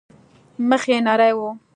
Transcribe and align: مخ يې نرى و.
مخ 0.69 0.83
يې 0.91 0.97
نرى 1.05 1.31
و. 1.37 1.39